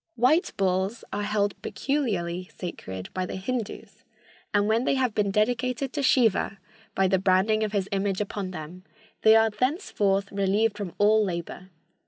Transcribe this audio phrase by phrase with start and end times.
[0.15, 4.03] "White bulls are held peculiarly sacred by the Hindus,
[4.51, 6.57] and when they have been dedicated to Siva
[6.95, 8.83] by the branding of his image upon them,
[9.21, 11.69] they are thenceforth relieved from all labor.